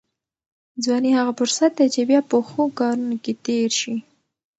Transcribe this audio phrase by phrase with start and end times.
[0.83, 3.95] ځواني هغه فرصت دی چې باید په ښو کارونو کې تېر شي.